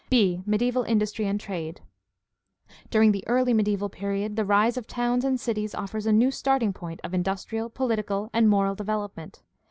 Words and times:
b) 0.09 0.41
Mediaeval 0.47 0.81
industry 0.85 1.27
and 1.27 1.39
trade.— 1.39 1.79
^During 2.89 3.11
the 3.11 3.23
early 3.27 3.53
mediaeval 3.53 3.89
period 3.89 4.35
the 4.35 4.43
rise 4.45 4.75
of 4.75 4.87
towns 4.87 5.23
and 5.23 5.39
cities 5.39 5.75
offers 5.75 6.07
a 6.07 6.11
new 6.11 6.31
starting 6.31 6.73
point 6.73 6.99
of 7.03 7.13
industrial, 7.13 7.69
political, 7.69 8.31
and 8.33 8.49
moral 8.49 8.73
development. 8.73 9.43